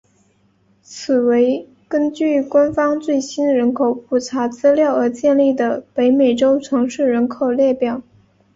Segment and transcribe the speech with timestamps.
[0.81, 8.01] 此为根据官方最新人口普查资料而建立的北美洲城市人口列表。